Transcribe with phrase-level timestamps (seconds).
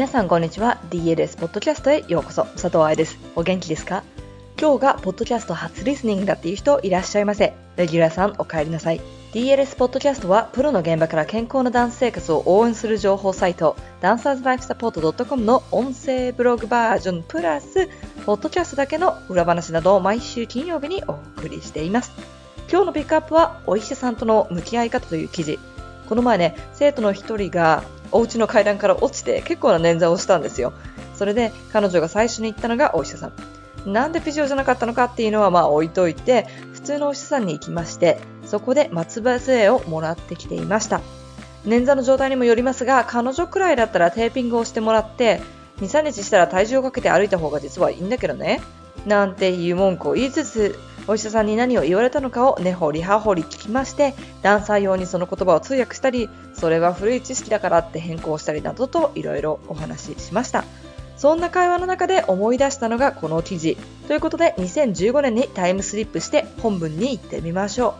[0.00, 0.80] 皆さんこんにちは。
[0.88, 2.44] DLS ポッドキャストへようこそ。
[2.44, 3.18] 佐藤愛です。
[3.36, 4.02] お元気ですか？
[4.58, 7.52] 今日がポッドキャスト初リスニングだっていう人いらっしゃいませ。
[7.76, 9.00] レギュラーさんお帰りなさい。
[9.34, 17.90] DLS ポッドキャストはプロの現場から健康なダンス生活を応援する情報サイトダンサーズライフサポート .com の音声ブログバージョンプラス
[18.24, 22.10] ポッドキャストだけの裏話などを毎週金曜日にお送りしています。
[22.70, 25.58] 今日のピックアップはお医者さんとの向き合い方という記事。
[26.08, 30.72] この前ね生徒の一人がお家の階段から落ちて結構な捻挫をしたんですよ。
[31.14, 33.32] それで彼女が最初に言ったのがお医者さん。
[33.92, 41.00] なんでピジオじゃなかったのかっていうのはまあ置いといて、普通のお医者さんに行きまして、そこで松葉杖をもらってきていました。
[41.66, 45.40] 捻挫の状態にもよりますが、彼女くらいだったらテーピングをしてもらって、
[45.80, 48.60] 2、3日したら体重をかけて歩いた方が実はいいんだけどね。
[49.06, 60.64] なんていう文句を言いつつ、お医者さんに何を言われたのかを根掘り葉掘り聞きまして、ダンサー用にその言葉を通訳したり、それは古い知識だからって変更したりなどといろいろお話ししました。
[61.16, 63.76] そんな会話の中で思い出したのがこの記事。
[64.06, 67.96] ということで2015年にタイムスリップして本文に行ってみましょ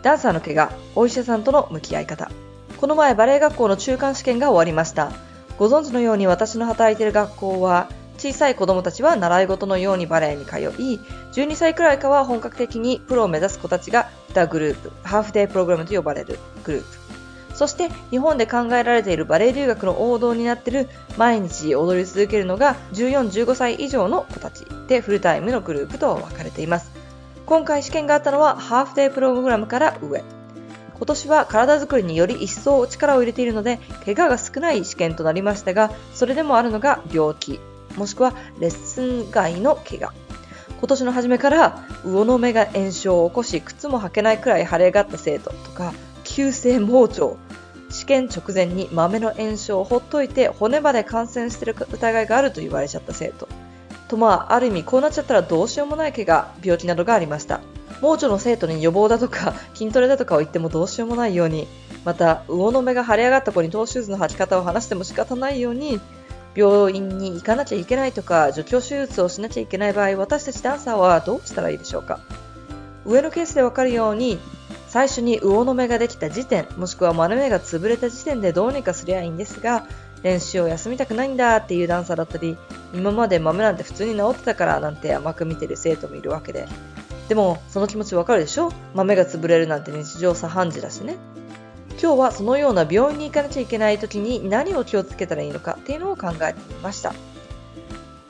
[0.00, 0.04] う。
[0.04, 2.30] ダンサーの怪我、お医者さんとの向き合い方。
[2.78, 5.12] この前バレエ学校の中間試験が終わりました。
[5.58, 7.88] ご存知のように私の働いている学校は
[8.22, 10.64] 小さい子供たちは習い事のようにバレエに通い、
[11.32, 17.56] 12歳くらいかは本格的にプロを目指す子たちが2グループ、ハーフデイプログラムと呼ばれるグループ。
[17.56, 26.92] そして日本で考えられているバレエ留学の王道になっている毎日踊り続けるのが14、15歳以上の子たちでフルタイムのグループと分かれています。
[27.44, 30.22] 今回試験があったのはハーフデイプログラムから上。
[30.94, 37.58] 今年は体づくりにより一層力を入れているので怪我が少ない試験となりましたがそれでもあるのが病気
[37.96, 40.12] もしくはレッスン外の怪我。
[40.78, 45.92] 今年の初めから魚の目が炎症を起こし靴も履けないくらい腫れ上がった生徒とか
[46.24, 47.36] 急性盲腸
[47.90, 53.46] 試験直前に豆の炎症をほっといて骨まで感染してる疑いがあると言われちゃった生徒。
[54.08, 57.60] とまあある意味こうなっちゃったらどうしようもない怪我病気などがありました。
[58.00, 61.68] 盲腸の生徒に予防だとか 筋トレだとかを言ってもどうしようもないように
[62.04, 66.00] また魚の目が腫れ上がった子にトーシューズの履き方を話しても仕方ないように
[66.54, 72.20] 病院に行かなきゃいけないとか除去手術をしなきゃいけない場合私たちダンサーはどうしたらいいでしょうか？
[73.04, 74.38] 上のケースでわかるように
[74.88, 79.86] 最初に魚の目ができた時点もしくは丸目が潰れた時点でどうにかすりゃいいんですが
[80.22, 82.56] 練習を休みたくないんだっていうダンサーだったり
[82.94, 86.68] 今まで豆なんて普通に治ってたからなんて甘く見てる生徒もいるわけで。
[87.28, 88.70] でもその気持ちわかるでしょ？
[88.94, 91.16] 豆が潰れるなんて日常茶飯事だしね。
[92.02, 97.14] 今日はそのような病院に行かなきゃいけない時に何を気をつけたらいいのかっていうのを考えてみました。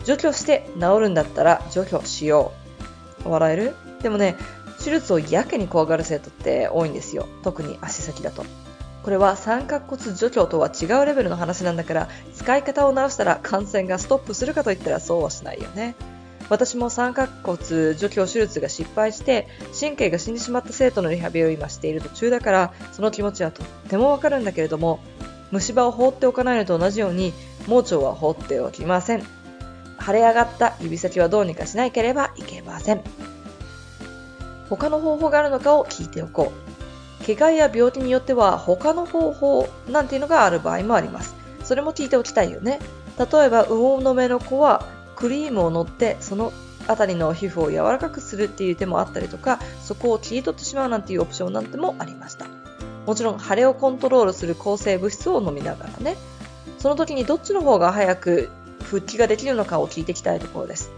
[0.04, 2.52] 除去して治るんだったら除去しよ
[3.24, 3.30] う。
[3.30, 3.74] 笑える？
[4.02, 4.36] でもね
[4.84, 7.26] 手術をやけに怖がる生徒って多いんですよ。
[7.42, 8.44] 特に足先だと。
[9.02, 15.94] これは三角骨除去とは違うレベルの話なんだから使い方を直したら感染がストップするかといったらそうはしないよね。
[16.48, 19.48] 私も三角骨除去手術が失敗して
[19.78, 25.00] 神経が死んでしまった生徒のリハビリを今している途中だからその気持ちはとってもわかるんだけれども
[25.50, 27.32] 虫歯を放っておかないのと同じように
[27.66, 29.22] 盲腸は放っておきません。
[30.04, 33.02] 腫れ上がった指先はどうにかしなければいけません。
[34.68, 36.52] 他の方法があるのかを聞いておこ
[37.20, 37.26] う。
[37.36, 41.36] 怪我や病気によっては他の方法なんていうのがある場合もあります。
[41.62, 42.80] それも聞いておきたいよね。
[43.18, 44.84] 例えば魚の目の子は
[45.16, 46.52] クリームを塗ってその
[46.88, 52.46] 辺りの皮膚を柔らかくするっていう手もあったりとかそこを切り取ってしまうなんていうオプションなんてもありました。
[53.06, 56.16] もちろん腫れをコントロールする抗生物質を飲みながらね。
[56.78, 58.50] その時にどっちの方が早く
[58.82, 60.90] 復帰ができるのかを聞いていきたいところです。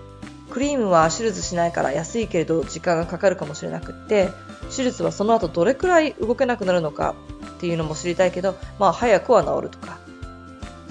[0.50, 4.28] クリームは手術しないから安いけれど時間がかかるかもしれなくって
[4.74, 7.14] 手術はその後どれくらい動けなくなるのか
[7.56, 9.93] っていうのも知りたいけどまあ早くは治るとか。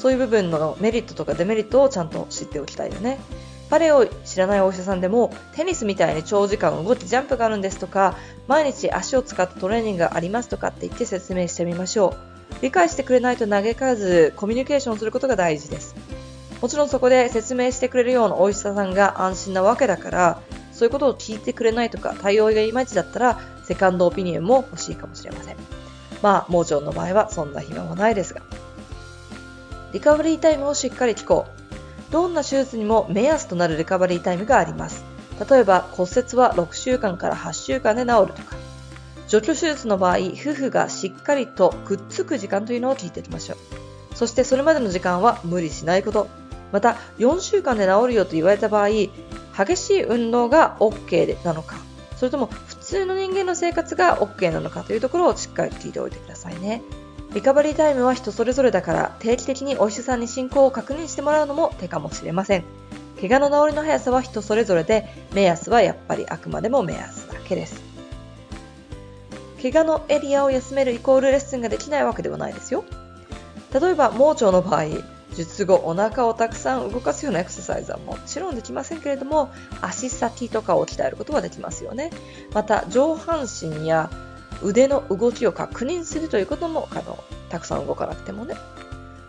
[0.03, 3.21] そういう部分のメリットとかデメリットをちゃんと知っておきたいよね。
[3.69, 8.17] バレエを知らないお医者さんでもテニスみたいに長時間動いてジャンプがあるんですとか
[8.49, 12.17] 毎日足を使ったトレーニングがありますとかって言って説明してみましょ
[12.51, 12.55] う。
[12.61, 15.95] 理解してくれないと嘆かずコミュニケーションすることが大事です。
[16.59, 20.41] もちろんそこで説明してくれるようなお医者さんが安心なわけだから
[20.73, 25.55] そういうことを聞いてくれないとか対応がいまいちだったらセカンドオピニオンも欲しいかもしれません。
[26.21, 28.41] まあ盲腸の場合はそんな暇もないですが。
[29.93, 31.45] リカバリータイムをしっかり聞こ
[32.09, 32.11] う。
[32.11, 35.05] どんな手術にも目安となるリカバリータイムがあります。
[35.49, 38.55] 例えば骨折は6週間から8週間で治るとか。
[39.27, 43.57] 除去手術の場合、皮膚がしっかりとくっつく時間というのを聞いていきましょう。
[44.15, 46.27] そしてそれまでの時間は無理しないこと。
[46.71, 49.11] また、4週間で治るよと言われた場合、激
[49.77, 51.77] しい運動が OK なのか、
[52.17, 56.81] それとも普通の人間の生活が OK なのかというところをしっかり聞いておいてくださいね。
[57.33, 62.63] リカバリータイムは人それぞれだから定期的にお医者さんに進行を確認してもらうのも手かもしれません。
[63.19, 67.81] 怪我の治りの速さは人それぞれで、目安はやっぱりあくまでも目安だけです。
[69.61, 72.83] 怪我のエリアを休めるイコールレッスンができないわけではないですよ。
[73.73, 74.85] 例えば盲腸の場合、
[75.33, 79.51] 術後お腹をたくさん動かすようなエクササイズはもちろんできませんけれども
[79.81, 82.11] 足先とかを鍛えることはできますよね
[82.53, 84.11] また上半身や
[84.61, 87.21] 腕の動きを確認するということも可能。
[87.49, 88.55] たくさん動かなくてもね。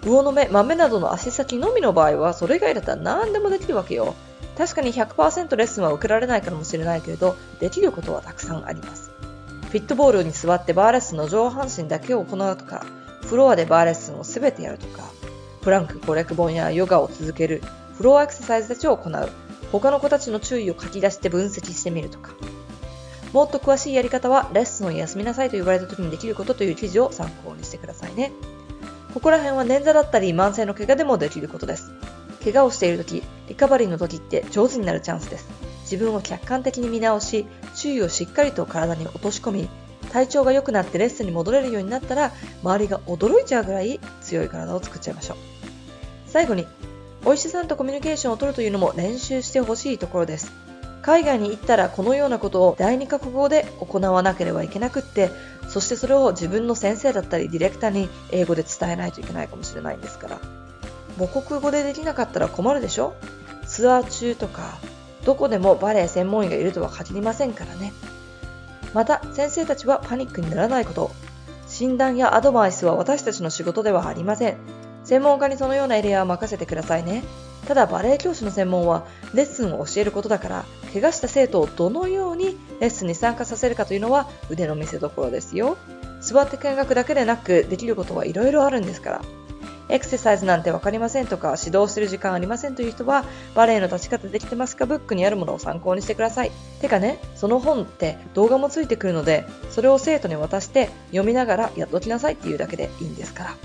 [0.02, 4.14] 魚の目豆などの足先のみの場合はそれ以外だったら何でもできるわけよ。
[4.56, 9.10] 確かに100%レッスンは受けられないかもしれないけれどできることはたくさんあります。
[9.70, 12.86] フィットボールに座ってバーレッスンの上半身だけを行うとか
[13.22, 15.02] フロアでバーレッスンを全てやるとか
[15.64, 17.62] プランク、攻略本やヨガを続ける、
[17.96, 19.30] フロアエクササイズたちを行う、
[19.72, 22.32] 他の子たちの注意を書き出して分析してみるとか。
[23.34, 28.30] もっと詳しいやり方は、レッスンを休みなさいと言われた時にできることという記事を参考にしてくださいね。
[29.12, 31.90] ここら辺は捻挫だったり慢性の怪我でもできることです。
[32.44, 35.48] 怪我をしている時、リカバリーの時って上手になるチャンスです。
[35.80, 37.44] 自分を客観的に見直し、
[37.74, 39.68] 注意をしっかりと体に落とし込み、
[40.12, 42.30] 体調が良くなってレッスンに戻れるようになったら、
[42.62, 45.36] 周りが驚いちゃうぐらい強い体を作っちゃいましょう。
[46.28, 46.68] 最後に、
[47.24, 50.52] お医者さんとコミュニケーションを取るというのも練習してほしいところです。
[51.04, 55.30] 海外に行ったらこのようなことを第二カ国語で行わなければいけなくって、
[55.68, 60.38] そしてそれを自分の先生だったりディレクターに英語で伝えないといけないかもしれないんですから。
[61.18, 63.12] 母国語でできなかったら困るでしょ？
[63.66, 64.78] ツアー中とか、
[65.26, 67.92] どこでもバレエ専門医がいるとは限りませんからね。
[68.94, 71.10] また、先生たちはパニックにならないこと。
[71.66, 74.56] 診断やアドバイスは私たちの仕事ではありません。
[75.04, 77.24] 専門家にそのようなエリアは任せてくださいね。
[77.66, 85.76] ただバレエ教師の専門はレッスンを教えることだから怪我した生徒をどのようにレッスンに参加させるかというのは腕の見せ所ですよ。
[86.20, 89.22] 座って見学だけでなくできることはいろいろあるんですから
[89.90, 94.86] エクササイズなんて分かりませんとか指導してる時間ありませんという人はバレエの立ち方できてますか？
[94.86, 96.50] ブックにあるものを参考にしてください。
[96.80, 103.56] てかねその本って動画もついてくるのでそれを生徒に渡して読みながらやっときなさいっていうだけでいいんですから。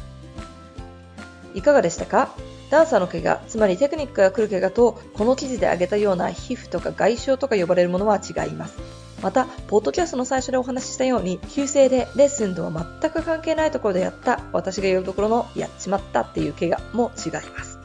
[1.55, 2.35] いかがでしたか？
[2.69, 8.77] ダンサーの怪我、つまりテクニックが来る怪我と、この記事で挙げたような皮膚とか外傷とか呼ばれるものは違います。
[9.23, 12.71] また、ポッドキャストの最初でお話ししたように、急性でレッスンとは
[13.01, 17.79] 全く関係ないところでやった、私が言うところのやっちまったっていう怪我も違います。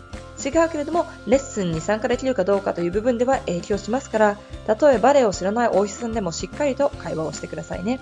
[0.44, 8.00] 違うけれども、レッスンに参加できるかどうかという部分では影響しますから、たとえバレエを知らないお医者さんでもしっかりと会話をしてくださいね。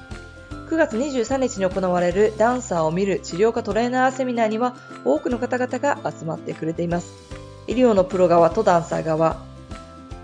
[0.72, 4.74] 9月23日に行われるダンサーを見る治療科トレーナーセミナーには
[5.04, 7.12] 多くの方々が集まってくれています。
[7.66, 9.36] 医療のプロ側とダンサー側、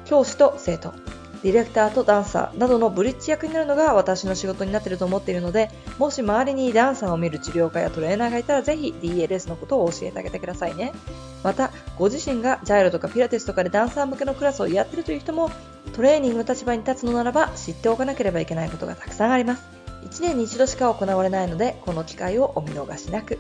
[0.07, 0.95] 教師と生徒、
[1.43, 10.95] ディレクターとダンサーなどのブリッジ役になるのが私の仕事になっていると思っているので、もし周りにダンサーを見る治療家やトレーナーがいたらぜひ DLS のことを教えてあげてくださいね。
[11.45, 15.51] また、ご自身がジャイロとかピラティスとかでダンサー向けのクラスをやっているという人も、
[15.93, 19.79] トレーニングの立場に立つのならば知っておかなければいけないことがたくさんあります。
[20.11, 23.39] 1年に1度しか行われないので、この機会をお見逃しなく。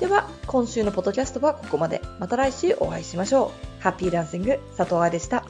[0.00, 2.02] では、今週のポッドキャストはここまで。
[2.18, 3.82] また来週お会いしましょう。
[3.82, 5.44] ハッピーランシング、佐藤愛でした。